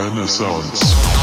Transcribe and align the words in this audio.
Renaissance. 0.00 1.19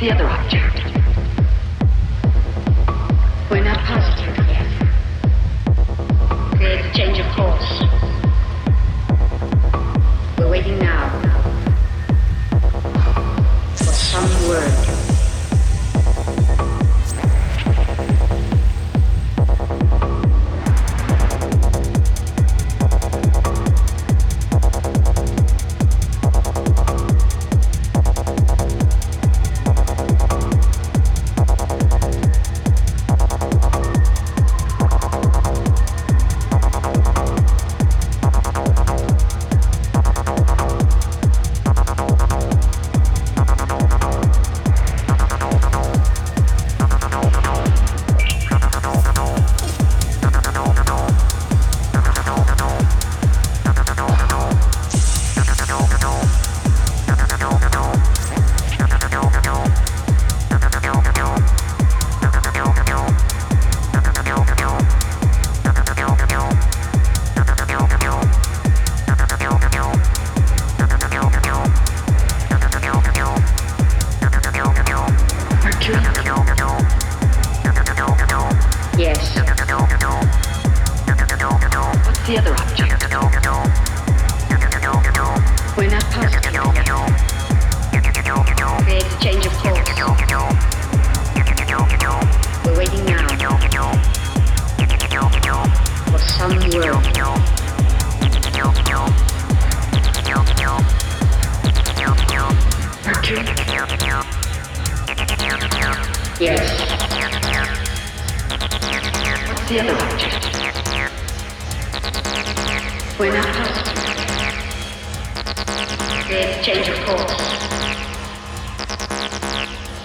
The 0.00 0.12
other 0.12 0.28
object? 0.28 0.85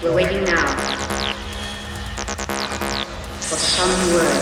We're 0.02 0.12
waiting 0.12 0.42
now 0.42 0.66
for 3.38 3.56
some 3.56 4.12
word. 4.14 4.41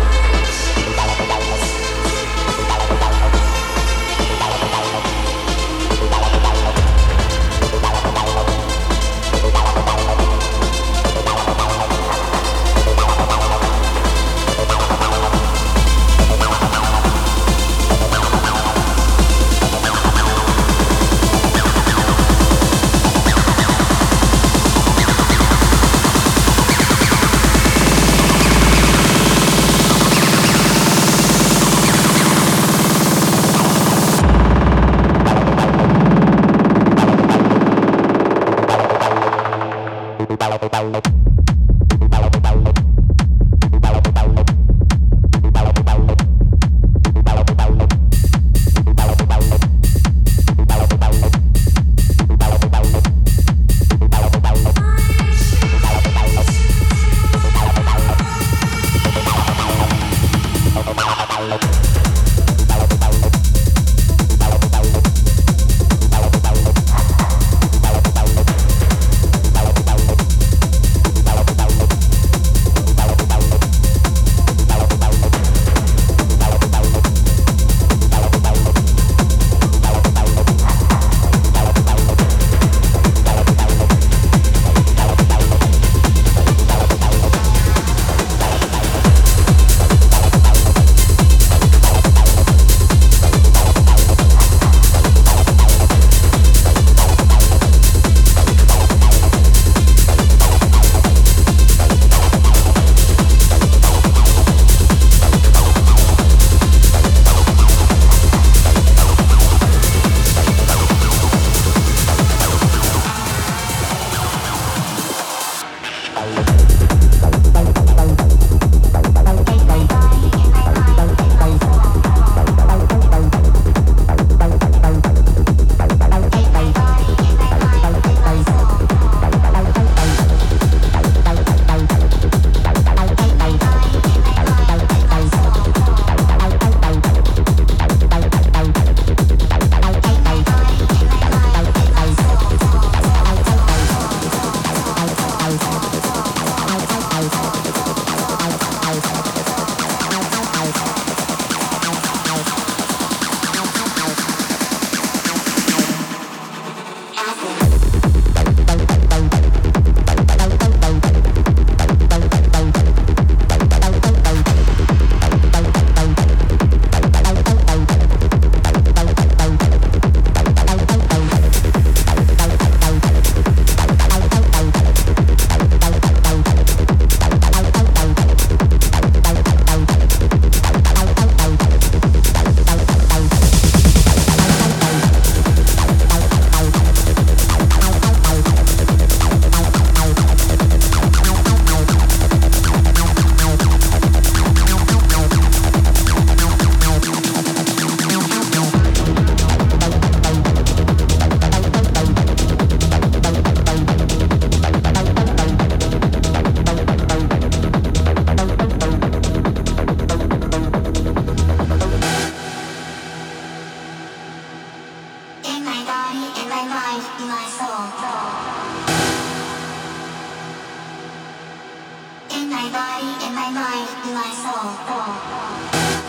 my 222.61 222.69
body 222.69 223.25
and 223.25 223.33
my 223.33 223.49
mind, 223.49 223.89
my 224.13 224.31
soul. 224.43 226.00